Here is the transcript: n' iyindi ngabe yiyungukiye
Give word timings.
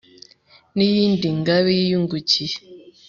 n' 0.75 0.83
iyindi 0.87 1.27
ngabe 1.39 1.71
yiyungukiye 1.79 2.55